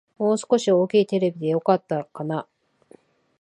[0.17, 2.47] もう少し大きいテレビでよかったかな